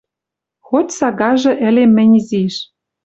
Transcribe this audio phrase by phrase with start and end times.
[0.67, 2.55] Хоть сагажы ӹлем мӹнь изиш.